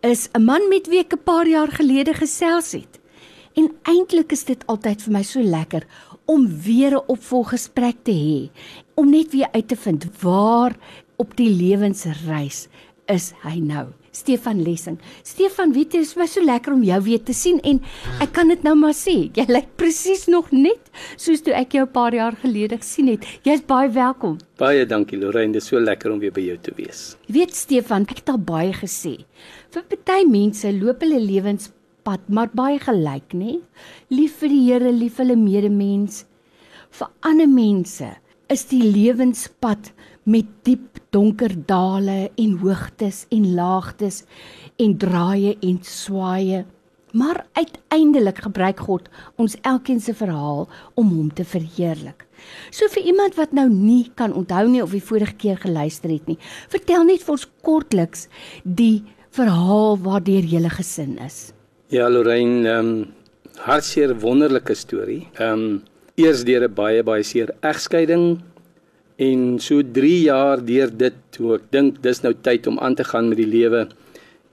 is 0.00 0.28
'n 0.32 0.44
man 0.44 0.68
met 0.68 0.86
wie 0.86 1.00
ek 1.00 1.12
'n 1.12 1.22
paar 1.24 1.48
jaar 1.48 1.72
gelede 1.72 2.14
gesels 2.14 2.72
het. 2.72 2.99
En 3.58 3.70
eintlik 3.90 4.32
is 4.32 4.44
dit 4.44 4.66
altyd 4.70 5.02
vir 5.02 5.12
my 5.12 5.22
so 5.26 5.42
lekker 5.42 5.86
om 6.30 6.46
weer 6.66 6.94
'n 6.94 7.06
opvolggesprek 7.06 8.04
te 8.04 8.12
hê 8.12 8.50
om 8.94 9.10
net 9.10 9.32
weer 9.32 9.48
uit 9.52 9.68
te 9.68 9.76
vind 9.76 10.04
waar 10.22 10.76
op 11.16 11.36
die 11.36 11.50
lewensreis 11.50 12.68
is 13.06 13.32
hy 13.42 13.58
nou. 13.58 13.88
Stefan 14.12 14.62
Lessing. 14.62 14.98
Stefan, 15.22 15.72
weet 15.72 15.94
jy, 15.94 16.00
dit 16.02 16.08
is 16.08 16.16
my 16.18 16.26
so 16.26 16.42
lekker 16.42 16.72
om 16.72 16.82
jou 16.82 16.98
weer 17.02 17.22
te 17.22 17.32
sien 17.32 17.60
en 17.60 17.78
ek 18.20 18.32
kan 18.32 18.48
dit 18.48 18.62
nou 18.66 18.74
maar 18.74 18.94
sê, 18.94 19.30
jy 19.36 19.46
lyk 19.48 19.68
presies 19.78 20.26
nog 20.26 20.50
net 20.50 20.90
soos 21.16 21.42
toe 21.46 21.54
ek 21.54 21.72
jou 21.72 21.86
'n 21.86 21.92
paar 21.92 22.14
jaar 22.14 22.34
gelede 22.42 22.78
gesien 22.78 23.08
het. 23.08 23.24
Jy's 23.44 23.62
baie 23.62 23.88
welkom. 23.88 24.38
Baie 24.58 24.84
dankie 24.86 25.18
Lorraine, 25.18 25.52
dit 25.52 25.62
is 25.62 25.68
so 25.68 25.78
lekker 25.78 26.10
om 26.10 26.18
weer 26.18 26.32
by 26.32 26.40
jou 26.40 26.58
te 26.58 26.72
wees. 26.76 27.16
Jy 27.26 27.34
weet 27.34 27.54
Stefan, 27.54 28.02
ek 28.02 28.18
het 28.18 28.28
al 28.28 28.38
baie 28.38 28.72
gesê. 28.72 29.24
Vir 29.70 29.82
party 29.82 30.24
mense 30.26 30.72
loop 30.72 31.00
hulle 31.00 31.20
lewenspad 32.00 32.28
maar 32.28 32.50
baie 32.54 32.78
gelyk, 32.78 33.34
nê? 33.34 33.60
Lief 34.10 34.40
vir 34.40 34.48
die 34.48 34.64
Here, 34.64 34.92
lief 34.92 35.16
vir 35.16 35.26
hulle 35.26 35.36
medemens. 35.36 36.24
Vir 36.90 37.08
ander 37.22 37.48
mense 37.48 38.16
is 38.48 38.64
die 38.66 38.82
lewenspad 38.82 39.92
met 40.24 40.46
diep 40.64 40.98
donker 41.12 41.54
dale 41.66 42.30
en 42.36 42.58
hoogtes 42.58 43.26
en 43.30 43.54
laagtes 43.54 44.24
en 44.78 44.96
draaie 44.96 45.56
en 45.60 45.78
swaaye. 45.82 46.64
Maar 47.12 47.46
uiteindelik 47.52 48.38
gebruik 48.38 48.80
God 48.80 49.08
ons 49.36 49.56
elkeen 49.62 50.00
se 50.00 50.14
verhaal 50.14 50.68
om 50.94 51.08
hom 51.10 51.30
te 51.34 51.44
verheerlik. 51.44 52.26
So 52.70 52.88
vir 52.88 53.04
iemand 53.04 53.36
wat 53.36 53.52
nou 53.52 53.68
nie 53.68 54.10
kan 54.14 54.32
onthou 54.32 54.68
nie 54.68 54.82
of 54.82 54.94
die 54.94 55.02
vorige 55.02 55.36
keer 55.36 55.58
geluister 55.58 56.10
het 56.10 56.26
nie, 56.26 56.38
vertel 56.70 57.04
net 57.04 57.22
vir 57.22 57.34
ons 57.34 57.48
kortliks 57.62 58.28
die 58.64 59.02
verhaal 59.30 59.98
waardeur 59.98 60.46
jy 60.46 60.68
gesin 60.70 61.18
is. 61.18 61.52
Ja, 61.90 62.04
Lorraine, 62.08 62.68
ehm 62.68 62.86
um, 62.86 63.06
hartseer 63.66 64.12
wonderlike 64.22 64.74
storie. 64.78 65.24
Ehm 65.34 65.62
um, 65.62 65.82
eers 66.14 66.44
deur 66.46 66.62
'n 66.68 66.74
baie 66.74 67.02
baie 67.02 67.22
seer 67.22 67.50
egskeiding 67.70 68.38
en 69.16 69.58
so 69.58 69.82
3 69.82 70.20
jaar 70.22 70.62
deur 70.64 70.90
dit 71.02 71.16
toe 71.34 71.56
ek 71.56 71.64
dink 71.70 71.98
dis 72.02 72.22
nou 72.22 72.32
tyd 72.46 72.68
om 72.70 72.78
aan 72.78 72.94
te 72.94 73.04
gaan 73.04 73.28
met 73.28 73.40
die 73.42 73.50
lewe 73.56 73.88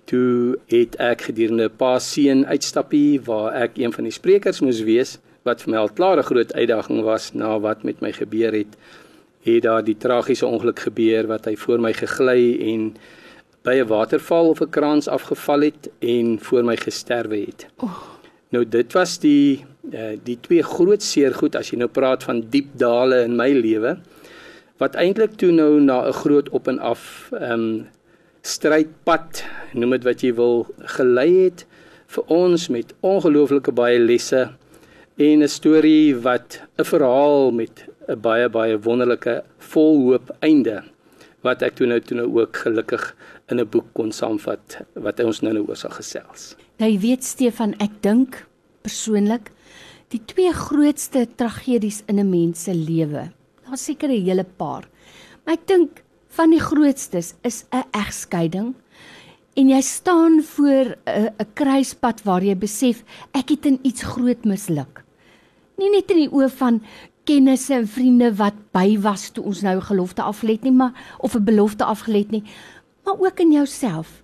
toe 0.10 0.58
het 0.74 0.98
ek 1.10 1.28
gedurende 1.30 1.70
'n 1.70 1.78
paar 1.78 2.02
seën 2.02 2.42
uitstappie 2.46 3.22
waar 3.30 3.54
ek 3.54 3.78
een 3.78 3.94
van 3.94 4.10
die 4.10 4.18
sprekers 4.20 4.62
moes 4.62 4.82
wees 4.82 5.20
wat 5.46 5.62
vir 5.62 5.72
my 5.72 5.78
al 5.78 5.94
klaar 5.94 6.18
'n 6.18 6.30
groot 6.32 6.54
uitdaging 6.54 7.04
was 7.04 7.34
na 7.34 7.60
wat 7.60 7.84
met 7.84 8.02
my 8.02 8.12
gebeur 8.12 8.54
het 8.54 8.74
het 9.46 9.64
daar 9.64 9.84
die 9.84 9.98
tragiese 10.06 10.46
ongeluk 10.46 10.80
gebeur 10.80 11.28
wat 11.28 11.46
hy 11.46 11.56
voor 11.56 11.80
my 11.80 11.94
gegly 11.94 12.58
en 12.74 12.98
by 13.68 13.76
'n 13.80 13.88
waterval 13.88 14.50
of 14.50 14.62
'n 14.62 14.70
kraans 14.70 15.08
afgeval 15.08 15.62
het 15.70 15.90
en 16.00 16.40
voor 16.40 16.64
my 16.64 16.78
gesterwe 16.78 17.40
het. 17.50 17.68
Oh. 17.78 17.98
Nou 18.50 18.64
dit 18.64 18.94
was 18.94 19.20
die 19.20 19.66
uh, 19.92 20.16
die 20.24 20.38
twee 20.40 20.64
groot 20.64 21.04
seer 21.04 21.34
goed 21.36 21.56
as 21.56 21.72
jy 21.72 21.78
nou 21.82 21.90
praat 21.92 22.24
van 22.24 22.42
diep 22.50 22.70
dale 22.80 23.24
in 23.28 23.36
my 23.36 23.52
lewe 23.52 23.98
wat 24.80 24.96
eintlik 24.96 25.36
toe 25.42 25.52
nou 25.52 25.80
na 25.82 26.08
'n 26.08 26.14
groot 26.14 26.50
op 26.50 26.68
en 26.68 26.80
af 26.80 27.30
ehm 27.34 27.52
um, 27.52 27.88
strydpad 28.42 29.44
noem 29.74 29.98
dit 29.98 30.04
wat 30.04 30.22
jy 30.24 30.32
wil 30.34 30.68
gelei 30.96 31.32
het 31.44 31.66
vir 32.08 32.24
ons 32.28 32.70
met 32.70 32.94
ongelooflike 33.02 33.72
baie 33.72 34.00
lesse 34.00 34.50
en 35.18 35.44
'n 35.44 35.48
storie 35.48 36.16
wat 36.16 36.62
'n 36.78 36.84
verhaal 36.84 37.52
met 37.52 37.86
'n 38.08 38.22
baie 38.22 38.50
baie 38.50 38.80
wonderlike 38.80 39.44
vol 39.58 39.94
hoop 40.08 40.32
einde 40.40 40.84
wat 41.44 41.62
ek 41.62 41.76
toe 41.76 41.88
nou 41.88 42.00
toe 42.00 42.18
nou 42.18 42.30
ook 42.40 42.56
gelukkig 42.56 43.16
in 43.48 43.60
'n 43.60 43.70
boek 43.70 43.86
kon 43.94 44.12
saamvat 44.12 44.82
wat 44.94 45.20
ons 45.20 45.42
nou 45.42 45.54
nou 45.54 45.66
oor 45.68 45.76
sal 45.76 45.92
gesels. 45.92 46.56
Nou 46.80 46.90
jy 46.92 47.00
weet 47.00 47.24
Stefan, 47.24 47.74
ek 47.80 48.02
dink 48.02 48.48
persoonlik 48.82 49.52
die 50.10 50.22
twee 50.26 50.52
grootste 50.54 51.28
tragedies 51.36 52.04
in 52.08 52.20
'n 52.20 52.30
mens 52.30 52.64
se 52.64 52.74
lewe. 52.74 53.32
Daar's 53.66 53.84
seker 53.84 54.10
'n 54.10 54.24
hele 54.24 54.44
paar. 54.44 54.88
Maar 55.46 55.54
ek 55.54 55.68
dink 55.68 56.04
van 56.28 56.50
die 56.50 56.60
grootstes 56.60 57.36
is 57.44 57.66
'n 57.72 57.84
egskeiding 57.92 58.76
en 59.56 59.70
jy 59.70 59.82
staan 59.82 60.44
voor 60.44 60.96
'n 61.06 61.34
'n 61.40 61.54
kruispunt 61.54 62.24
waar 62.24 62.44
jy 62.44 62.56
besef 62.56 63.04
ek 63.34 63.50
het 63.50 63.66
in 63.66 63.80
iets 63.84 64.04
groot 64.04 64.46
misluk. 64.46 65.04
Nie 65.78 65.90
net 65.90 66.12
in 66.12 66.18
die 66.18 66.32
oë 66.32 66.50
van 66.50 66.82
kennisse 67.24 67.74
en 67.74 67.88
vriende 67.88 68.32
wat 68.36 68.56
by 68.72 68.96
was 69.04 69.30
toe 69.30 69.44
ons 69.44 69.62
nou 69.62 69.80
gelofte 69.82 70.24
afgelê 70.24 70.56
het 70.56 70.64
nie, 70.64 70.72
maar 70.72 70.94
of 71.20 71.36
'n 71.36 71.44
belofte 71.44 71.84
afgelê 71.84 72.20
het 72.24 72.32
nie, 72.32 72.44
maar 73.18 73.32
ook 73.32 73.40
in 73.40 73.52
jouself. 73.52 74.24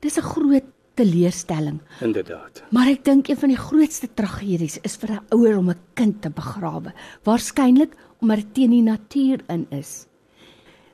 Dis 0.00 0.16
'n 0.16 0.22
groot 0.22 0.64
teleurstelling. 0.94 1.80
Inderdaad. 2.00 2.62
Maar 2.70 2.86
ek 2.86 3.04
dink 3.04 3.28
een 3.28 3.36
van 3.36 3.48
die 3.48 3.58
grootste 3.58 4.08
tragedies 4.14 4.78
is 4.82 4.96
vir 4.96 5.10
'n 5.10 5.26
ouer 5.28 5.56
om 5.56 5.70
'n 5.70 5.80
kind 5.94 6.22
te 6.22 6.30
begrawe, 6.30 6.92
waarskynlik 7.22 7.96
omdat 8.20 8.36
dit 8.36 8.54
teen 8.54 8.70
die 8.70 8.82
natuur 8.82 9.40
in 9.48 9.66
is. 9.70 10.06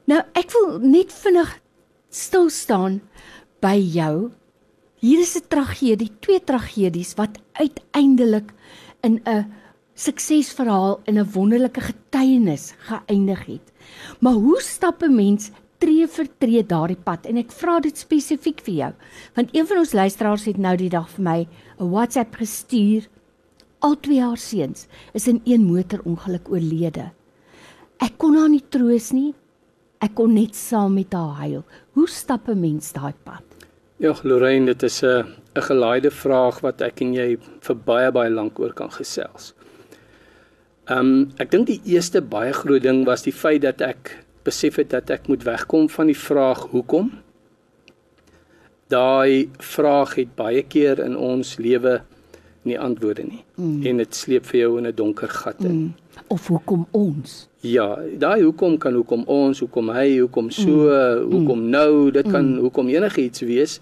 Nou, 0.05 0.23
ek 0.33 0.51
wil 0.51 0.79
net 0.79 1.13
vinnig 1.13 1.61
stil 2.09 2.51
staan 2.51 3.01
by 3.61 3.77
jou. 3.77 4.31
Hier 4.99 5.21
is 5.21 5.37
'n 5.37 5.49
tragedie, 5.49 6.11
twee 6.21 6.45
tragedies 6.45 7.15
wat 7.15 7.39
uiteindelik 7.53 8.53
in 9.03 9.21
'n 9.25 9.53
suksesverhaal 9.95 11.01
en 11.05 11.19
'n 11.19 11.31
wonderlike 11.33 11.81
getuienis 11.81 12.75
geëindig 12.79 13.47
het. 13.47 13.73
Maar 14.21 14.33
hoe 14.33 14.61
stap 14.61 15.03
'n 15.03 15.15
mens 15.15 15.51
tree 15.81 16.07
vir 16.07 16.29
tree 16.39 16.63
daardie 16.63 16.99
pad 17.09 17.27
en 17.27 17.41
ek 17.41 17.53
vra 17.53 17.79
dit 17.81 17.97
spesifiek 17.97 18.61
vir 18.67 18.75
jou 18.75 18.93
want 19.39 19.55
een 19.57 19.67
van 19.67 19.83
ons 19.83 19.97
luisteraars 19.97 20.47
het 20.51 20.59
nou 20.59 20.77
die 20.77 20.93
dag 20.93 21.09
vir 21.17 21.25
my 21.25 21.39
'n 21.79 21.91
WhatsApp 21.91 22.37
gestuur 22.37 23.09
al 23.81 23.97
twee 24.01 24.21
haar 24.21 24.39
seuns 24.39 24.87
is 25.15 25.29
in 25.29 25.41
een 25.45 25.65
motorongeluk 25.65 26.51
oorlede. 26.53 27.13
Ek 27.99 28.19
kon 28.19 28.37
haar 28.37 28.49
nie 28.49 28.65
troos 28.69 29.13
nie 29.13 29.35
ek 30.01 30.15
kon 30.17 30.35
net 30.35 30.57
saam 30.57 30.95
met 30.97 31.13
haar 31.13 31.37
huil. 31.45 31.65
Hoe 31.93 32.09
stap 32.09 32.49
'n 32.49 32.61
mens 32.61 32.93
daai 32.93 33.15
pad? 33.25 33.45
Ja 33.99 34.15
Lorraine 34.23 34.67
dit 34.67 34.83
is 34.83 35.03
'n 35.03 35.25
'n 35.57 35.63
gelaaide 35.63 36.11
vraag 36.11 36.61
wat 36.61 36.81
ek 36.81 37.01
en 37.03 37.15
jy 37.15 37.39
vir 37.61 37.77
baie 37.77 38.11
baie 38.13 38.31
lank 38.31 38.59
oor 38.59 38.73
kan 38.73 38.91
gesels. 38.91 39.55
Ehm 40.89 40.99
um, 40.99 41.31
ek 41.39 41.51
dink 41.51 41.67
die 41.67 41.81
eerste 41.85 42.21
baie 42.21 42.53
groot 42.53 42.83
ding 42.83 43.05
was 43.05 43.23
die 43.23 43.33
feit 43.33 43.63
dat 43.63 43.81
ek 43.81 44.25
besef 44.51 44.77
het 44.83 44.93
dat 44.93 45.11
ek 45.17 45.31
moet 45.31 45.47
wegkom 45.47 45.89
van 45.89 46.11
die 46.11 46.19
vraag 46.19 46.67
hoekom. 46.75 47.11
Daai 48.91 49.51
vraag 49.63 50.17
het 50.19 50.35
baie 50.37 50.63
keer 50.67 50.99
in 51.03 51.17
ons 51.17 51.57
lewe 51.63 52.01
nie 52.69 52.77
antwoorde 52.79 53.25
nie 53.25 53.41
mm. 53.57 53.87
en 53.89 54.01
dit 54.03 54.17
sleep 54.17 54.45
vir 54.51 54.59
jou 54.61 54.73
in 54.79 54.87
'n 54.87 54.95
donker 54.95 55.29
gat 55.29 55.61
in. 55.65 55.77
Mm. 55.77 55.95
Of 56.29 56.49
hoekom 56.49 56.87
ons? 56.91 57.49
Ja, 57.61 57.99
daai 58.19 58.43
hoekom 58.43 58.79
kan 58.79 58.95
hoekom 58.95 59.25
ons, 59.27 59.61
hoekom 59.61 59.91
hy, 59.91 60.19
hoekom 60.19 60.51
so, 60.51 60.89
mm. 60.89 61.33
hoekom 61.33 61.59
mm. 61.59 61.71
nou, 61.71 62.11
dit 62.11 62.31
kan 62.31 62.45
mm. 62.45 62.59
hoekom 62.59 62.89
enigiets 62.89 63.41
wees. 63.41 63.81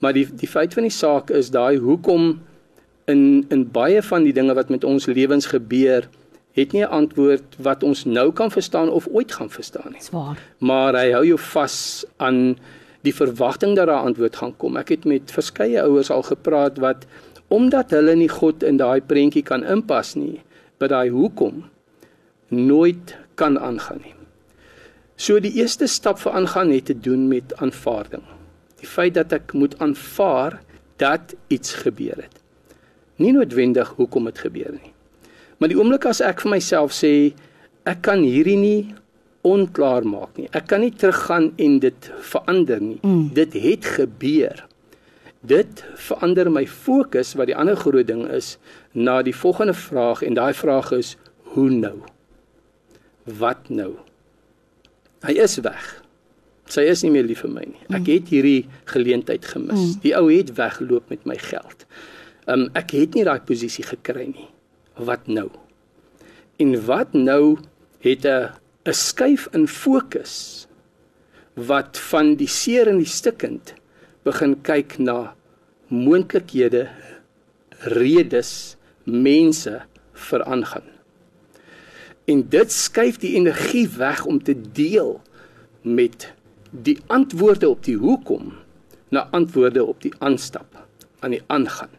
Maar 0.00 0.12
die 0.12 0.26
die 0.32 0.48
feit 0.48 0.74
van 0.74 0.82
die 0.82 0.96
saak 0.96 1.30
is 1.30 1.50
daai 1.50 1.76
hoekom 1.78 2.40
in 3.04 3.44
in 3.50 3.68
baie 3.70 4.02
van 4.02 4.24
die 4.24 4.32
dinge 4.32 4.54
wat 4.54 4.70
met 4.70 4.84
ons 4.84 5.06
lewens 5.06 5.46
gebeur, 5.46 6.08
het 6.52 6.72
nie 6.72 6.82
'n 6.82 6.90
antwoord 6.90 7.56
wat 7.58 7.82
ons 7.82 8.04
nou 8.04 8.32
kan 8.32 8.50
verstaan 8.50 8.90
of 8.90 9.08
ooit 9.12 9.32
gaan 9.32 9.50
verstaan 9.50 9.92
nie. 9.92 10.02
Swaar. 10.02 10.38
Maar 10.58 10.94
hy 10.94 11.10
hou 11.10 11.26
jou 11.26 11.38
vas 11.38 12.04
aan 12.16 12.56
die 13.00 13.14
verwagting 13.14 13.76
dat 13.76 13.86
daar 13.86 14.02
'n 14.02 14.06
antwoord 14.06 14.36
gaan 14.36 14.56
kom. 14.56 14.76
Ek 14.76 14.88
het 14.88 15.04
met 15.04 15.30
verskeie 15.30 15.82
ouers 15.82 16.10
al 16.10 16.22
gepraat 16.22 16.78
wat 16.78 17.06
omdat 17.48 17.90
hulle 17.90 18.14
nie 18.14 18.28
God 18.28 18.62
in 18.62 18.76
daai 18.76 19.00
prentjie 19.00 19.42
kan 19.42 19.64
inpas 19.64 20.14
nie, 20.14 20.40
by 20.78 20.86
daai 20.86 21.10
hoekom 21.10 21.64
nooit 22.48 23.16
kan 23.34 23.58
aangaan 23.58 24.00
nie. 24.04 24.14
So 25.16 25.40
die 25.40 25.52
eerste 25.52 25.86
stap 25.86 26.18
vir 26.18 26.32
aangaan 26.32 26.70
het 26.70 26.84
te 26.84 27.00
doen 27.00 27.28
met 27.28 27.56
aanvaarding. 27.56 28.22
Die 28.80 28.88
feit 28.88 29.14
dat 29.14 29.32
ek 29.32 29.52
moet 29.52 29.78
aanvaar 29.78 30.60
dat 30.96 31.34
iets 31.48 31.74
gebeur 31.74 32.16
het. 32.16 32.40
Nie 33.16 33.32
noodwendig 33.32 33.88
hoekom 33.96 34.24
dit 34.24 34.38
gebeur 34.38 34.72
nie. 34.72 34.92
Maar 35.60 35.68
die 35.68 35.76
oomblik 35.76 36.06
as 36.08 36.22
ek 36.24 36.40
vir 36.40 36.54
myself 36.56 36.94
sê 36.96 37.12
ek 37.88 38.00
kan 38.06 38.24
hierdie 38.24 38.56
nie 38.56 38.80
onklaar 39.44 40.04
maak 40.08 40.36
nie. 40.40 40.48
Ek 40.56 40.68
kan 40.72 40.80
nie 40.84 40.92
teruggaan 40.92 41.50
en 41.60 41.78
dit 41.84 42.10
verander 42.32 42.80
nie. 42.80 42.98
Mm. 43.04 43.30
Dit 43.36 43.56
het 43.60 43.88
gebeur. 43.96 44.64
Dit 45.40 45.84
verander 45.96 46.50
my 46.52 46.66
fokus 46.68 47.32
wat 47.36 47.48
die 47.48 47.56
ander 47.56 47.76
groot 47.76 48.08
ding 48.08 48.26
is 48.28 48.54
na 48.92 49.20
die 49.24 49.36
volgende 49.36 49.76
vraag 49.76 50.22
en 50.24 50.36
daai 50.36 50.52
vraag 50.56 50.92
is 50.96 51.14
hoe 51.54 51.68
nou? 51.72 51.96
Wat 53.40 53.68
nou? 53.72 53.94
Hy 55.24 55.36
is 55.44 55.58
weg. 55.64 55.88
Sy 56.70 56.84
is 56.88 57.02
nie 57.04 57.12
meer 57.12 57.26
lief 57.26 57.42
vir 57.44 57.52
my 57.52 57.66
nie. 57.66 57.84
Ek 57.88 58.00
mm. 58.00 58.08
het 58.12 58.32
hierdie 58.32 58.62
geleentheid 58.92 59.48
gemis. 59.52 59.76
Mm. 59.80 60.00
Die 60.04 60.14
ou 60.16 60.24
het 60.30 60.54
weggeloop 60.56 61.12
met 61.12 61.28
my 61.28 61.36
geld. 61.40 61.84
Um 62.48 62.68
ek 62.78 62.96
het 62.96 63.16
nie 63.16 63.26
daai 63.28 63.40
posisie 63.44 63.84
gekry 63.88 64.28
nie. 64.32 64.48
Wat 64.94 65.26
nou? 65.26 65.48
En 66.56 66.84
wat 66.84 67.12
nou 67.12 67.58
het 68.00 68.24
'n 68.24 68.50
'n 68.84 68.92
skuif 68.92 69.48
in 69.52 69.68
fokus 69.68 70.66
wat 71.54 71.98
van 71.98 72.34
die 72.34 72.48
seer 72.48 72.88
en 72.88 72.98
die 72.98 73.06
stikkend 73.06 73.74
begin 74.22 74.60
kyk 74.62 74.98
na 74.98 75.34
moontlikhede 75.88 76.88
redes 77.80 78.76
mense 79.04 79.82
veraangaan 80.12 81.00
en 82.30 82.42
dit 82.48 82.72
skuif 82.72 83.18
die 83.22 83.34
energie 83.34 83.88
weg 83.96 84.24
om 84.24 84.42
te 84.42 84.54
deel 84.72 85.20
met 85.82 86.32
die 86.70 86.98
antwoorde 87.06 87.68
op 87.68 87.84
die 87.84 87.96
hoekom 87.96 88.52
na 89.10 89.26
antwoorde 89.34 89.84
op 89.84 90.02
die 90.02 90.12
aanstap 90.18 90.76
aan 91.18 91.34
die 91.34 91.42
aangaan. 91.46 91.90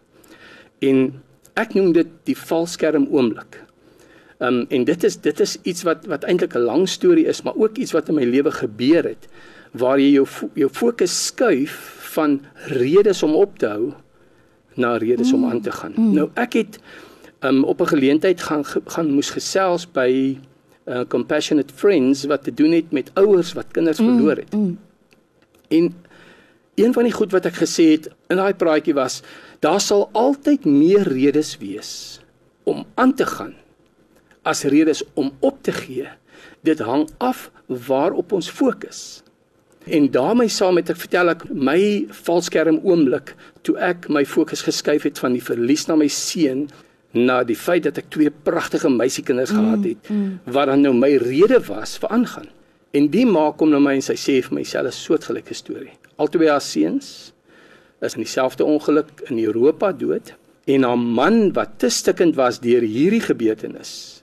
En 0.80 1.24
ek 1.54 1.74
noem 1.74 1.92
dit 1.94 2.08
die 2.24 2.38
valskerm 2.38 3.08
oomblik. 3.12 3.64
Um 4.42 4.66
en 4.70 4.84
dit 4.84 5.04
is 5.04 5.18
dit 5.22 5.40
is 5.40 5.58
iets 5.64 5.84
wat 5.84 6.06
wat 6.06 6.24
eintlik 6.24 6.56
'n 6.56 6.66
lang 6.66 6.90
storie 6.90 7.26
is, 7.26 7.42
maar 7.42 7.56
ook 7.56 7.78
iets 7.78 7.92
wat 7.92 8.10
in 8.10 8.16
my 8.16 8.24
lewe 8.24 8.52
gebeur 8.52 9.04
het 9.04 9.28
waar 9.72 10.00
jy 10.00 10.12
jou 10.12 10.28
jou 10.54 10.70
fokus 10.70 11.26
skuif 11.26 11.76
van 12.14 12.42
redes 12.68 13.24
om 13.24 13.34
op 13.34 13.58
te 13.58 13.68
hou 13.68 13.94
na 14.76 14.98
redes 14.98 15.32
mm. 15.32 15.44
om 15.44 15.50
aan 15.50 15.62
te 15.62 15.72
gaan. 15.72 15.94
Mm. 15.96 16.14
Nou 16.14 16.30
ek 16.34 16.54
het 16.54 16.80
um, 17.40 17.64
op 17.64 17.82
'n 17.82 17.88
geleentheid 17.88 18.42
gaan 18.42 18.66
gaan 18.66 19.12
moes 19.12 19.30
gesels 19.30 19.92
by 19.92 20.38
uh, 20.86 21.02
compassionate 21.08 21.74
friends 21.74 22.26
wat 22.26 22.44
te 22.44 22.54
doen 22.54 22.72
het 22.72 22.92
met 22.92 23.12
ouers 23.14 23.54
wat 23.54 23.72
kinders 23.72 24.00
mm, 24.00 24.06
verloor 24.08 24.36
het. 24.36 24.54
Mm. 24.54 24.80
En 25.68 25.96
een 26.76 26.94
van 26.94 27.04
die 27.04 27.14
goed 27.14 27.32
wat 27.32 27.46
ek 27.46 27.56
gesê 27.62 27.92
het 27.92 28.10
in 28.28 28.40
daai 28.40 28.54
praatjie 28.54 28.94
was 28.94 29.22
daar 29.62 29.82
sal 29.82 30.10
altyd 30.18 30.66
meer 30.66 31.06
redes 31.08 31.56
wees 31.62 32.20
om 32.66 32.86
aan 32.96 33.14
te 33.14 33.26
gaan 33.26 33.54
as 34.42 34.64
redes 34.66 35.04
om 35.14 35.30
op 35.40 35.62
te 35.62 35.72
gee. 35.72 36.08
Dit 36.66 36.80
hang 36.80 37.10
af 37.18 37.52
waarop 37.66 38.32
ons 38.32 38.50
fokus. 38.50 39.22
En 39.86 40.12
daarmee 40.12 40.50
saam 40.50 40.78
met 40.78 40.90
ek 40.90 40.98
vertel 41.02 41.34
ek 41.34 41.46
my 41.50 42.06
valskerm 42.26 42.80
oomblik 42.86 43.36
toe 43.66 43.78
ek 43.82 44.08
my 44.10 44.24
fokus 44.26 44.62
geskuif 44.66 45.06
het 45.06 45.22
van 45.22 45.38
die 45.38 45.44
verlies 45.46 45.88
na 45.90 45.98
my 45.98 46.10
seun 46.10 46.68
na 47.18 47.42
die 47.46 47.58
feit 47.58 47.86
dat 47.86 47.98
ek 48.02 48.10
twee 48.14 48.32
pragtige 48.32 48.90
meisiekinders 48.90 49.52
mm, 49.52 49.58
gehad 49.58 49.88
het 49.90 50.10
mm. 50.10 50.54
wat 50.54 50.70
dan 50.72 50.86
nou 50.86 50.94
my 50.98 51.12
rede 51.22 51.60
was 51.68 51.98
vir 52.02 52.14
aangaan. 52.18 52.50
En 52.98 53.10
die 53.14 53.26
maak 53.26 53.62
hom 53.62 53.74
na 53.74 53.82
my 53.82 53.98
en 53.98 54.06
sy 54.06 54.18
sê 54.18 54.40
vir 54.46 54.58
my 54.58 54.66
selfe 54.66 54.94
soortgelyke 54.98 55.54
storie. 55.58 55.94
Albei 56.22 56.50
haar 56.50 56.64
seuns 56.66 57.32
is 58.02 58.18
in 58.18 58.24
dieselfde 58.26 58.66
ongeluk 58.66 59.12
in 59.30 59.40
Europa 59.40 59.92
dood 59.94 60.34
en 60.66 60.84
haar 60.84 61.00
man 61.00 61.54
wat 61.54 61.78
te 61.82 61.90
stikkend 61.90 62.36
was 62.36 62.60
deur 62.62 62.82
hierdie 62.82 63.22
gebeurtenis 63.24 64.22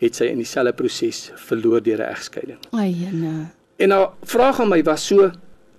het 0.00 0.16
sy 0.16 0.30
in 0.32 0.40
dieselfde 0.40 0.72
proses 0.76 1.28
verloor 1.48 1.82
deur 1.84 2.00
'n 2.00 2.10
egskeiding. 2.14 2.58
Ai 2.72 2.94
nee. 3.12 3.46
En 3.76 3.90
haar 3.90 4.12
vraag 4.22 4.60
aan 4.60 4.68
my 4.68 4.82
was 4.82 5.06
so 5.06 5.30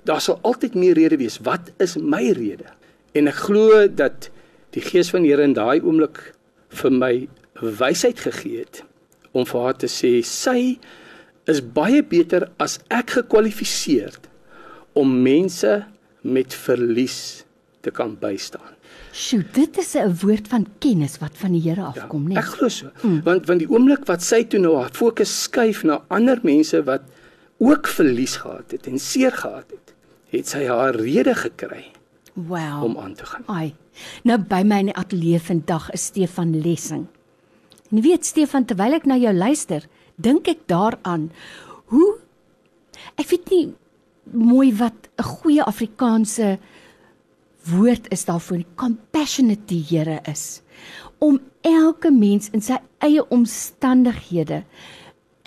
daar 0.04 0.22
sal 0.22 0.40
altyd 0.42 0.76
meer 0.76 0.94
rede 0.94 1.18
wees. 1.18 1.40
Wat 1.42 1.72
is 1.78 1.96
my 1.98 2.32
rede? 2.32 2.70
En 3.12 3.28
ek 3.28 3.36
glo 3.36 3.88
dat 3.88 4.30
die 4.70 4.82
gees 4.82 5.10
van 5.10 5.22
die 5.22 5.32
Here 5.32 5.44
in 5.44 5.54
daai 5.54 5.82
oomblik 5.82 6.34
vir 6.70 6.92
my 6.92 7.28
wysheid 7.62 8.20
gegee 8.20 8.64
het 8.64 8.84
om 9.32 9.46
vir 9.46 9.62
haar 9.62 9.78
te 9.78 9.88
sê 9.88 10.22
sy 10.26 10.80
is 11.50 11.62
baie 11.62 12.04
beter 12.04 12.48
as 12.58 12.80
ek 12.90 13.18
gekwalifiseer 13.20 14.18
om 14.94 15.22
mense 15.24 15.84
met 16.22 16.54
verlies 16.54 17.44
te 17.82 17.92
kan 17.92 18.16
bystaan. 18.20 18.78
Sjoe, 19.12 19.44
dit 19.54 19.78
is 19.78 19.96
'n 19.96 20.16
woord 20.22 20.48
van 20.48 20.68
kennis 20.80 21.18
wat 21.20 21.32
van 21.34 21.52
die 21.52 21.62
Here 21.62 21.82
afkom, 21.82 22.30
ja, 22.30 22.34
né? 22.34 22.38
Ek 22.38 22.46
glo 22.46 22.70
so. 22.70 22.92
Mm. 23.02 23.22
Want 23.24 23.46
want 23.46 23.60
die 23.60 23.70
oomblik 23.70 24.06
wat 24.06 24.22
sy 24.22 24.44
toe 24.44 24.60
nou 24.60 24.76
haar 24.78 24.92
fokus 24.94 25.44
skuif 25.44 25.84
na 25.84 26.02
ander 26.08 26.40
mense 26.44 26.84
wat 26.84 27.02
ook 27.58 27.88
verlies 27.88 28.36
gehad 28.36 28.72
het 28.72 28.88
en 28.88 29.00
seer 29.00 29.32
gehad 29.32 29.70
het, 29.70 29.94
het 30.30 30.48
sy 30.48 30.66
haar 30.66 30.96
rede 30.96 31.36
gekry. 31.36 31.92
Wow. 32.34 32.84
Om 32.84 32.98
aan 32.98 33.14
te 33.14 33.26
gaan. 33.26 33.44
Ai. 33.48 33.76
Nou 34.24 34.38
by 34.38 34.64
my 34.64 34.80
in 34.80 34.86
die 34.86 34.96
ateljee 34.96 35.40
vandag 35.40 35.92
is 35.92 36.06
Stefan 36.06 36.62
Lessing. 36.62 37.08
En 37.92 38.02
weet 38.02 38.26
Stefan, 38.26 38.66
terwyl 38.66 38.94
ek 38.94 39.06
na 39.06 39.18
jou 39.20 39.34
luister, 39.36 39.86
dink 40.16 40.48
ek 40.48 40.66
daaraan 40.72 41.32
hoe 41.92 42.18
ek 43.20 43.28
weet 43.28 43.50
nie 43.52 43.74
mooi 44.34 44.72
wat 44.78 45.10
'n 45.18 45.24
goeie 45.24 45.64
Afrikaanse 45.64 46.60
woord 47.66 48.12
is 48.12 48.26
daarvoor, 48.26 48.64
compassionate 48.76 49.66
die 49.66 49.86
Here 49.90 50.20
is 50.26 50.62
om 51.20 51.40
elke 51.62 52.12
mens 52.12 52.50
in 52.50 52.62
sy 52.62 52.80
eie 53.06 53.22
omstandighede 53.30 54.64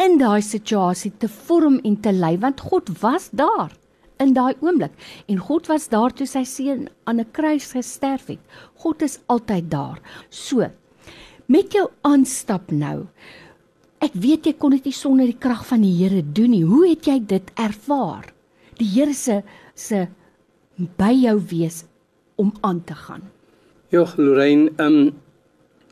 in 0.02 0.18
daai 0.18 0.42
situasie 0.42 1.12
te 1.18 1.28
vorm 1.28 1.80
en 1.82 1.96
te 2.00 2.12
lei 2.12 2.36
want 2.38 2.60
God 2.60 2.90
was 3.02 3.28
daar 3.32 3.72
in 4.22 4.34
daai 4.36 4.54
oomblik 4.62 4.94
en 5.26 5.42
God 5.42 5.66
was 5.66 5.88
daar 5.90 6.14
toe 6.14 6.26
sy 6.26 6.44
seun 6.44 6.88
aan 7.04 7.20
'n 7.20 7.30
kruis 7.32 7.72
gesterf 7.72 8.26
het. 8.26 8.40
God 8.74 9.02
is 9.02 9.18
altyd 9.26 9.70
daar. 9.70 9.98
So 10.30 10.70
met 11.46 11.72
jou 11.72 11.88
aanstap 12.02 12.70
nou. 12.70 13.06
Ek 14.00 14.12
weet 14.12 14.46
jy 14.46 14.52
kon 14.52 14.70
dit 14.70 14.84
nie 14.84 14.92
sonder 14.92 15.26
die 15.26 15.38
krag 15.38 15.66
van 15.66 15.80
die 15.80 15.96
Here 15.96 16.22
doen 16.22 16.50
nie. 16.50 16.64
Hoe 16.64 16.88
het 16.88 17.06
jy 17.06 17.18
dit 17.26 17.50
ervaar? 17.54 18.32
Die 18.78 18.88
Here 18.88 19.14
se 19.14 19.42
se 19.74 20.06
by 20.76 21.12
jou 21.12 21.38
wees 21.50 21.84
om 22.36 22.52
aan 22.60 22.84
te 22.84 22.94
gaan. 22.94 23.30
Ja, 23.88 24.06
Lorraine, 24.16 24.72
ehm 24.76 24.98
um, 25.06 25.12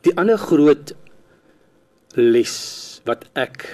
die 0.02 0.17
ander 0.19 0.38
groot 0.38 0.94
les 2.18 2.54
wat 3.06 3.28
ek 3.38 3.68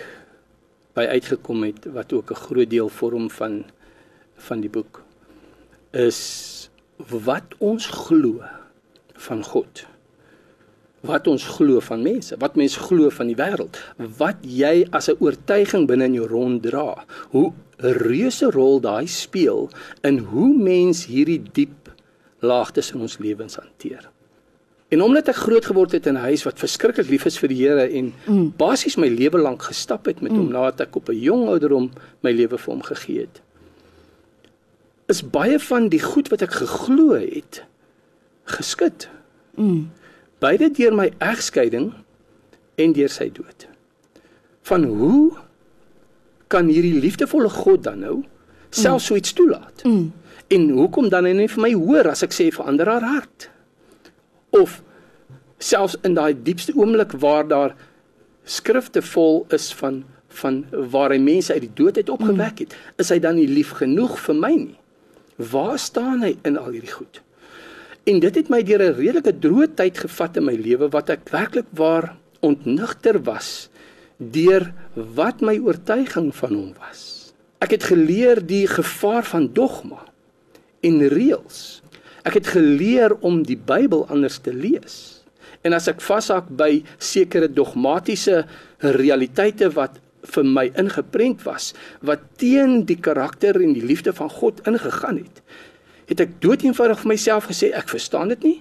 by 0.99 1.07
uitgekom 1.09 1.63
het 1.65 1.87
wat 1.95 2.13
ook 2.13 2.31
'n 2.31 2.43
groot 2.45 2.71
deel 2.71 2.89
vorm 2.89 3.31
van 3.31 3.65
van 4.37 4.61
die 4.61 4.71
boek 4.71 5.03
is 5.91 6.71
wat 7.07 7.55
ons 7.59 7.87
glo 7.87 8.43
van 9.15 9.45
God. 9.45 9.87
Wat 11.01 11.27
ons 11.31 11.45
glo 11.45 11.81
van 11.81 12.03
mense, 12.03 12.37
wat 12.39 12.57
mense 12.57 12.81
glo 12.81 13.11
van 13.11 13.27
die 13.31 13.37
wêreld, 13.39 13.79
wat 14.19 14.37
jy 14.43 14.87
as 14.91 15.09
'n 15.09 15.21
oortuiging 15.21 15.87
binne 15.87 16.05
in 16.05 16.15
jou 16.15 16.27
ronddra, 16.27 17.05
hoe 17.31 17.53
'n 17.79 17.95
reuse 18.03 18.51
rol 18.51 18.81
daai 18.81 19.07
speel 19.07 19.71
in 20.03 20.19
hoe 20.19 20.55
mens 20.55 21.07
hierdie 21.07 21.43
diep 21.53 21.93
laagtes 22.41 22.93
in 22.93 23.01
ons 23.01 23.19
lewens 23.19 23.57
hanteer. 23.57 24.11
En 24.89 25.03
omdat 25.03 25.29
ek 25.29 25.43
groot 25.45 25.65
geword 25.65 25.93
het 25.93 26.07
in 26.07 26.15
'n 26.17 26.27
huis 26.33 26.43
wat 26.43 26.59
verskriklik 26.59 27.09
lief 27.09 27.25
is 27.25 27.39
vir 27.39 27.49
die 27.49 27.61
Here 27.67 27.89
en 27.89 28.15
mm. 28.27 28.53
basies 28.57 28.97
my 28.97 29.09
lewe 29.09 29.39
lank 29.39 29.63
gestap 29.63 30.07
het 30.07 30.21
met 30.21 30.33
mm. 30.33 30.39
hom 30.39 30.49
nadat 30.49 30.81
ek 30.81 30.97
op 30.97 31.09
'n 31.09 31.21
jong 31.21 31.49
ouderdom 31.49 31.91
my 32.21 32.33
lewe 32.33 32.59
vir 32.59 32.73
hom 32.73 32.83
gegee 32.83 33.21
het, 33.21 33.43
is 35.07 35.23
baie 35.23 35.59
van 35.59 35.89
die 35.89 36.03
goed 36.03 36.29
wat 36.29 36.43
ek 36.43 36.53
geglo 36.53 37.13
het 37.13 37.65
geskit. 38.45 39.09
Mm. 39.55 39.91
Beide 40.39 40.71
deur 40.71 40.95
my 40.95 41.09
egskeiding 41.19 41.93
en 42.79 42.95
deur 42.95 43.11
sy 43.11 43.29
dood. 43.35 43.67
Van 44.69 44.85
hoe 44.85 45.35
kan 46.53 46.69
hierdie 46.71 47.01
liefdevolle 47.01 47.51
God 47.51 47.83
dan 47.89 48.05
nou 48.05 48.17
self 48.71 49.03
mm. 49.03 49.07
so 49.07 49.19
iets 49.19 49.33
toelaat? 49.33 49.83
Mm. 49.85 50.13
En 50.49 50.69
hoekom 50.79 51.09
dan 51.13 51.27
nie 51.27 51.49
vir 51.51 51.65
my 51.65 51.73
hoor 51.75 52.13
as 52.13 52.23
ek 52.25 52.37
sê 52.37 52.49
verander 52.55 52.89
haar 52.89 53.05
hart? 53.05 53.49
Of 54.57 54.81
selfs 55.59 55.99
in 56.07 56.15
daai 56.15 56.33
diepste 56.33 56.73
oomblik 56.79 57.17
waar 57.19 57.49
daar 57.49 57.75
skrifte 58.49 59.03
vol 59.03 59.45
is 59.55 59.73
van 59.75 60.05
van 60.39 60.59
waar 60.93 61.11
hy 61.11 61.17
mense 61.19 61.51
uit 61.51 61.65
die 61.65 61.73
dood 61.75 61.97
uit 61.97 62.11
opgewek 62.13 62.61
mm. 62.61 62.67
het, 62.67 62.75
is 63.03 63.09
hy 63.11 63.17
dan 63.19 63.39
nie 63.41 63.49
lief 63.49 63.73
genoeg 63.81 64.19
vir 64.23 64.37
my 64.37 64.51
nie? 64.55 64.77
Waar 65.41 65.79
staan 65.83 66.23
hy 66.23 66.37
in 66.47 66.59
al 66.61 66.77
hierdie 66.77 66.93
goed? 66.93 67.23
En 68.09 68.23
dit 68.25 68.39
het 68.41 68.49
my 68.49 68.63
deur 68.65 68.83
'n 68.83 68.97
redelike 68.97 69.35
droë 69.45 69.67
tyd 69.77 69.99
gevat 69.99 70.37
in 70.37 70.45
my 70.45 70.57
lewe 70.57 70.89
wat 70.89 71.11
ek 71.11 71.29
werklik 71.29 71.69
waar 71.77 72.17
ontnigter 72.41 73.21
was 73.23 73.69
deur 74.17 74.73
wat 74.95 75.41
my 75.41 75.59
oortuiging 75.59 76.35
van 76.35 76.55
hom 76.55 76.73
was. 76.79 77.33
Ek 77.61 77.71
het 77.71 77.85
geleer 77.85 78.41
die 78.47 78.67
gevaar 78.67 79.25
van 79.25 79.53
dogma 79.53 80.01
en 80.81 81.09
reëls. 81.09 81.83
Ek 82.25 82.35
het 82.35 82.47
geleer 82.47 83.15
om 83.21 83.43
die 83.43 83.59
Bybel 83.59 84.07
anders 84.09 84.39
te 84.39 84.53
lees. 84.53 85.25
En 85.63 85.73
as 85.73 85.89
ek 85.89 86.01
vashak 86.01 86.49
by 86.49 86.83
sekere 86.99 87.49
dogmatiese 87.49 88.47
realiteite 88.79 89.71
wat 89.71 90.01
vir 90.23 90.45
my 90.45 90.67
ingeprent 90.75 91.43
was, 91.43 91.75
wat 92.01 92.21
teen 92.37 92.85
die 92.85 92.99
karakter 92.99 93.61
en 93.61 93.73
die 93.73 93.85
liefde 93.85 94.13
van 94.13 94.31
God 94.31 94.61
ingegaan 94.67 95.17
het, 95.17 95.43
het 96.09 96.21
ek 96.25 96.39
doeteenvoudig 96.43 97.03
vir 97.05 97.13
myself 97.13 97.49
gesê 97.51 97.71
ek 97.77 97.93
verstaan 97.93 98.33
dit 98.35 98.47
nie 98.49 98.57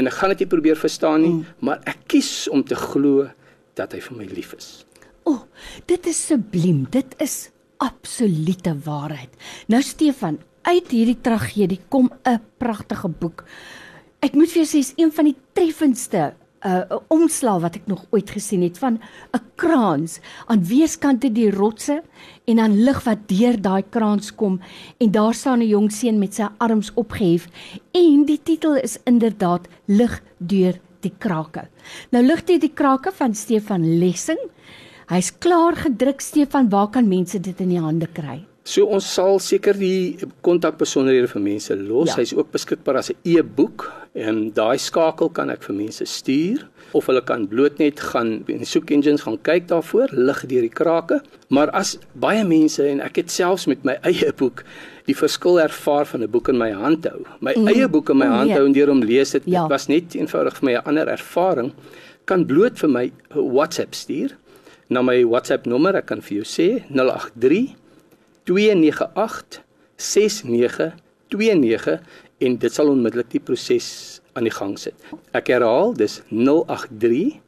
en 0.00 0.10
ek 0.10 0.16
gaan 0.18 0.32
dit 0.34 0.44
nie 0.44 0.50
probeer 0.50 0.78
verstaan 0.80 1.22
nie, 1.22 1.32
mm. 1.36 1.58
maar 1.66 1.82
ek 1.86 2.06
kies 2.10 2.48
om 2.50 2.64
te 2.66 2.78
glo 2.78 3.28
dat 3.78 3.94
hy 3.94 4.00
vir 4.02 4.16
my 4.18 4.26
lief 4.30 4.54
is. 4.56 4.68
O, 5.24 5.36
oh, 5.36 5.42
dit 5.86 6.06
is 6.10 6.18
subliem. 6.28 6.84
Dit 6.92 7.14
is 7.22 7.48
absolute 7.82 8.74
waarheid. 8.84 9.32
Nou 9.72 9.80
Stefan, 9.84 10.40
uit 10.64 10.90
hierdie 10.92 11.20
tragedie 11.20 11.80
kom 11.88 12.10
'n 12.24 12.40
pragtige 12.58 13.08
boek. 13.08 13.44
Ek 14.20 14.34
moet 14.34 14.48
vir 14.48 14.64
jou 14.64 14.68
sê, 14.68 14.78
is 14.78 14.94
een 14.96 15.12
van 15.12 15.24
die 15.24 15.36
treffendste 15.52 16.34
uh, 16.64 16.98
omslag 17.12 17.60
wat 17.64 17.76
ek 17.76 17.86
nog 17.90 18.04
ooit 18.10 18.30
gesien 18.30 18.62
het 18.62 18.78
van 18.78 18.98
'n 19.32 19.42
kraans 19.56 20.20
aan 20.46 20.64
weerskante 20.64 21.32
die 21.32 21.50
rotse 21.50 22.02
en 22.44 22.56
dan 22.56 22.82
lig 22.84 23.04
wat 23.04 23.28
deur 23.28 23.60
daai 23.60 23.84
kraans 23.90 24.34
kom 24.34 24.60
en 24.98 25.10
daar 25.10 25.34
staan 25.34 25.60
'n 25.60 25.68
jong 25.68 25.92
seun 25.92 26.18
met 26.18 26.34
sy 26.34 26.48
arms 26.58 26.90
opgehef 26.94 27.48
en 27.92 28.24
die 28.24 28.40
titel 28.42 28.76
is 28.76 28.98
inderdaad 29.04 29.68
lig 29.86 30.22
deur 30.38 30.80
die 31.00 31.14
krake. 31.18 31.68
Nou 32.10 32.22
lig 32.24 32.44
deur 32.44 32.58
die 32.58 32.72
krake 32.74 33.12
van 33.12 33.34
Stefan 33.34 33.98
Lessing. 33.98 34.40
Hy's 35.08 35.30
klaar 35.38 35.76
gedruk 35.76 36.20
Stefan, 36.20 36.70
waar 36.70 36.88
kan 36.88 37.08
mense 37.08 37.40
dit 37.40 37.60
in 37.60 37.68
die 37.68 37.80
hande 37.80 38.06
kry? 38.06 38.46
So 38.64 38.88
ons 38.88 39.04
sal 39.04 39.36
seker 39.44 39.76
die 39.76 40.16
kontakbesonderhede 40.44 41.28
vir 41.28 41.42
mense 41.44 41.74
los. 41.76 42.08
Ja. 42.08 42.22
Hy's 42.22 42.32
ook 42.32 42.48
beskikbaar 42.54 42.96
as 42.96 43.10
'n 43.10 43.16
e-boek 43.24 43.92
en 44.14 44.52
daai 44.56 44.78
skakel 44.78 45.28
kan 45.28 45.50
ek 45.50 45.62
vir 45.62 45.76
mense 45.76 46.04
stuur 46.06 46.64
of 46.94 47.06
hulle 47.06 47.20
kan 47.20 47.46
bloot 47.46 47.78
net 47.78 48.00
gaan 48.00 48.44
in 48.48 48.58
die 48.58 48.64
soek 48.64 48.90
engines 48.90 49.22
gaan 49.22 49.36
kyk 49.42 49.68
daarvoor, 49.68 50.08
lig 50.12 50.46
deur 50.46 50.62
die 50.62 50.72
krake. 50.80 51.20
Maar 51.50 51.70
as 51.70 51.98
baie 52.14 52.44
mense 52.44 52.82
en 52.88 53.00
ek 53.00 53.16
het 53.16 53.30
selfs 53.30 53.66
met 53.66 53.84
my 53.84 53.98
eie 54.02 54.32
boek 54.32 54.64
die 55.06 55.14
verskil 55.14 55.60
ervaar 55.60 56.06
van 56.06 56.22
'n 56.22 56.30
boek 56.30 56.48
in 56.48 56.58
my 56.58 56.72
hand 56.72 57.04
hou. 57.04 57.20
My 57.40 57.52
mm. 57.56 57.68
eie 57.68 57.88
boek 57.88 58.10
in 58.10 58.18
my 58.18 58.26
hand 58.26 58.50
hou 58.50 58.64
en 58.64 58.72
deur 58.72 58.88
hom 58.88 59.02
lees 59.02 59.30
dit, 59.30 59.42
ja. 59.44 59.62
dit 59.62 59.70
was 59.70 59.88
net 59.88 60.14
eenvoudig 60.14 60.56
vir 60.56 60.64
my 60.64 60.72
'n 60.72 60.84
ander 60.86 61.08
ervaring 61.08 61.72
kan 62.24 62.46
bloot 62.46 62.78
vir 62.80 62.88
my 62.88 63.12
WhatsApp 63.34 63.94
stuur 63.94 64.36
na 64.88 65.02
my 65.02 65.22
WhatsApp 65.24 65.66
nommer, 65.66 65.96
ek 65.96 66.06
kan 66.06 66.20
vir 66.24 66.40
jou 66.40 66.46
sê 66.48 66.68
083 66.92 67.74
298 68.44 69.62
6929 69.96 72.00
en 72.44 72.58
dit 72.60 72.72
sal 72.72 72.88
onmiddellik 72.92 73.30
die 73.32 73.40
proses 73.40 74.20
aan 74.34 74.44
die 74.48 74.54
gang 74.54 74.78
sit. 74.80 74.94
Ek 75.36 75.46
herhaal, 75.52 75.94
dis 75.96 76.22
083 76.28 77.40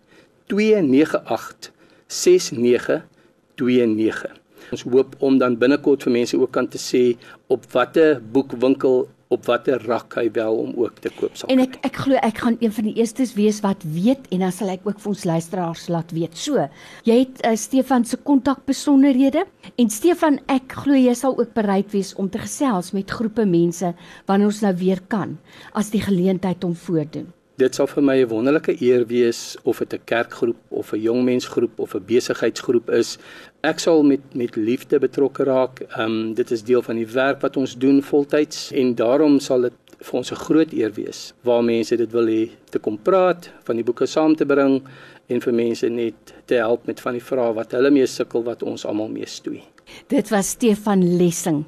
298 0.51 1.73
6929. 2.07 4.35
Ons 4.75 4.83
hoop 4.87 5.15
om 5.23 5.39
dan 5.39 5.59
binnekort 5.59 6.03
vir 6.07 6.13
mense 6.15 6.39
ook 6.39 6.53
kan 6.55 6.69
te 6.71 6.79
sê 6.81 7.17
op 7.53 7.67
watter 7.75 8.21
boekwinkel 8.33 9.07
op 9.29 9.47
watter 9.49 9.83
rak 9.87 10.15
hy 10.19 10.29
wel 10.37 10.59
om 10.61 10.73
ook 10.79 11.01
te 11.03 11.11
koop 11.11 11.37
sal. 11.37 11.51
En 11.53 11.63
ek 11.65 11.79
ek 11.87 12.01
glo 12.05 12.19
ek 12.23 12.43
gaan 12.45 12.59
een 12.63 12.73
van 12.73 12.89
die 12.89 12.95
eerstes 13.01 13.35
wees 13.39 13.61
wat 13.65 13.83
weet 13.83 14.29
en 14.35 14.45
dan 14.47 14.55
sal 14.55 14.71
ek 14.75 14.87
ook 14.87 15.01
vir 15.03 15.13
ons 15.13 15.25
luisteraars 15.29 15.87
laat 15.93 16.15
weet. 16.17 16.39
So, 16.39 16.69
jy 17.09 17.19
het 17.25 17.43
uh, 17.43 17.55
Stefan 17.59 18.07
se 18.07 18.21
kontakbesonderhede 18.23 19.47
en 19.75 19.91
Stefan, 19.91 20.41
ek 20.53 20.79
glo 20.85 20.99
jy 20.99 21.15
sal 21.19 21.39
ook 21.39 21.55
bereid 21.57 21.91
wees 21.95 22.15
om 22.15 22.31
te 22.31 22.43
gesels 22.43 22.93
met 22.97 23.11
groepe 23.11 23.47
mense 23.49 23.95
wanneer 24.31 24.53
ons 24.53 24.63
nou 24.63 24.75
weer 24.79 25.03
kan 25.11 25.39
as 25.75 25.91
die 25.95 26.05
geleentheid 26.05 26.63
hom 26.63 26.77
voordoen. 26.87 27.36
Dit 27.57 27.75
sal 27.75 27.87
vir 27.89 28.03
my 28.03 28.17
'n 28.21 28.29
wonderlike 28.29 28.83
eer 28.83 29.07
wees 29.07 29.57
of 29.65 29.79
dit 29.79 29.95
'n 29.95 30.05
kerkgroep 30.05 30.57
of 30.69 30.93
'n 30.93 31.01
jongmensgroep 31.01 31.79
of 31.79 31.95
'n 31.95 32.05
besigheidsgroep 32.07 32.91
is. 32.91 33.19
Ek 33.63 33.79
sal 33.79 34.03
met 34.03 34.21
met 34.35 34.57
liefde 34.57 34.99
betrokke 34.99 35.45
raak. 35.45 35.81
Ehm 35.81 36.01
um, 36.01 36.35
dit 36.35 36.51
is 36.51 36.63
deel 36.63 36.83
van 36.83 36.97
die 36.97 37.07
werk 37.07 37.41
wat 37.41 37.57
ons 37.57 37.79
doen 37.79 38.03
voltyds 38.03 38.73
en 38.73 38.95
daarom 38.95 39.41
sal 39.41 39.61
dit 39.61 39.73
vir 40.01 40.19
ons 40.19 40.31
'n 40.31 40.35
groot 40.47 40.73
eer 40.73 40.93
wees 40.93 41.33
waar 41.43 41.65
mense 41.65 41.97
dit 41.97 42.13
wil 42.13 42.27
hê 42.27 42.51
te 42.71 42.79
kom 42.79 42.99
praat, 42.99 43.51
van 43.65 43.77
die 43.77 43.85
boeke 43.85 44.07
saam 44.07 44.37
te 44.37 44.47
bring 44.47 44.83
en 45.27 45.41
vir 45.41 45.55
mense 45.55 45.89
net 45.89 46.35
te 46.45 46.55
help 46.55 46.87
met 46.87 47.01
van 47.01 47.13
die 47.13 47.25
vrae 47.25 47.55
wat 47.55 47.73
hulle 47.73 47.91
mee 47.91 48.07
sukkel 48.07 48.43
wat 48.43 48.63
ons 48.63 48.85
almal 48.85 49.09
mee 49.09 49.27
stoei. 49.27 49.63
Dit 50.09 50.29
was 50.29 50.51
Stefan 50.51 51.17
Lessing. 51.17 51.65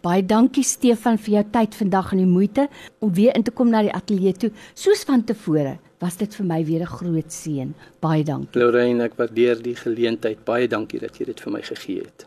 Baie 0.00 0.22
dankie 0.24 0.64
Stefan 0.64 1.18
vir 1.20 1.34
jou 1.34 1.42
tyd 1.52 1.74
vandag 1.76 2.14
en 2.14 2.22
die 2.22 2.28
moeite 2.28 2.64
om 3.04 3.10
weer 3.12 3.36
in 3.36 3.44
te 3.44 3.52
kom 3.52 3.68
na 3.68 3.82
die 3.84 3.92
ateljee 3.92 4.32
toe. 4.32 4.48
Soos 4.72 5.04
van 5.04 5.20
tevore, 5.28 5.74
was 6.00 6.16
dit 6.16 6.34
vir 6.34 6.46
my 6.46 6.64
weer 6.64 6.80
'n 6.80 6.94
groot 6.96 7.30
seën. 7.32 7.74
Baie 8.00 8.24
dankie. 8.24 8.58
Lorraine, 8.58 9.04
ek 9.04 9.16
waardeer 9.16 9.62
die 9.62 9.76
geleentheid. 9.76 10.44
Baie 10.44 10.66
dankie 10.66 10.98
dat 10.98 11.18
jy 11.18 11.26
dit 11.26 11.40
vir 11.40 11.52
my 11.52 11.62
gegee 11.62 12.00
het. 12.00 12.26